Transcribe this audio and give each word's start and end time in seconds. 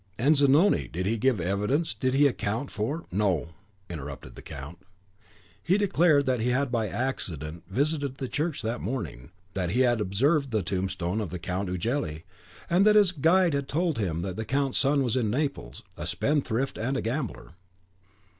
"And 0.17 0.35
Zanoni, 0.35 0.87
did 0.87 1.05
he 1.05 1.19
give 1.19 1.39
evidence, 1.39 1.93
did 1.93 2.15
he 2.15 2.25
account 2.25 2.71
for" 2.71 3.05
"No," 3.11 3.49
interrupted 3.87 4.33
the 4.33 4.41
count: 4.41 4.79
"he 5.61 5.77
declared 5.77 6.25
that 6.25 6.39
he 6.39 6.49
had 6.49 6.71
by 6.71 6.87
accident 6.89 7.61
visited 7.69 8.17
the 8.17 8.27
church 8.27 8.63
that 8.63 8.81
morning; 8.81 9.29
that 9.53 9.69
he 9.69 9.81
had 9.81 10.01
observed 10.01 10.49
the 10.49 10.63
tombstone 10.63 11.21
of 11.21 11.29
the 11.29 11.37
Count 11.37 11.69
Ughelli; 11.69 12.23
that 12.67 12.95
his 12.95 13.11
guide 13.11 13.53
had 13.53 13.67
told 13.67 13.99
him 13.99 14.23
the 14.23 14.43
count's 14.43 14.79
son 14.79 15.03
was 15.03 15.15
in 15.15 15.29
Naples, 15.29 15.83
a 15.95 16.07
spendthrift 16.07 16.79
and 16.79 16.97
a 16.97 17.03
gambler. 17.03 17.51